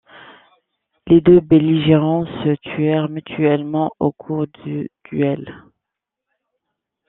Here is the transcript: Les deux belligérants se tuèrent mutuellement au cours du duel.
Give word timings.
Les 1.05 1.21
deux 1.21 1.41
belligérants 1.41 2.25
se 2.25 2.55
tuèrent 2.61 3.07
mutuellement 3.07 3.91
au 3.99 4.11
cours 4.11 4.47
du 4.65 4.89
duel. 5.11 5.63